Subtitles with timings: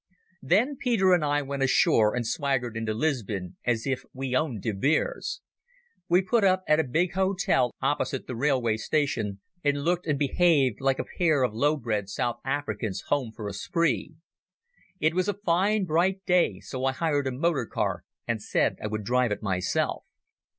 [0.41, 4.71] Then Peter and I went ashore and swaggered into Lisbon as if we owned De
[4.71, 5.41] Beers.
[6.09, 10.81] We put up at the big hotel opposite the railway station, and looked and behaved
[10.81, 14.15] like a pair of lowbred South Africans home for a spree.
[14.99, 18.87] It was a fine bright day, so I hired a motor car and said I
[18.87, 20.03] would drive it myself.